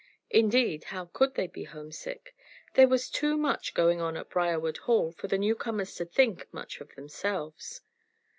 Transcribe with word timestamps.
Indeed, 0.31 0.85
how 0.85 1.11
could 1.13 1.35
they 1.35 1.45
be 1.45 1.63
homesick? 1.65 2.35
There 2.73 2.87
was 2.87 3.07
too 3.07 3.37
much 3.37 3.75
going 3.75 4.01
on 4.01 4.17
at 4.17 4.31
Briarwood 4.31 4.77
Hall 4.77 5.11
for 5.11 5.27
the 5.27 5.37
newcomers 5.37 5.93
to 5.97 6.05
think 6.05 6.51
much 6.51 6.81
of 6.81 6.95
themselves. 6.95 7.81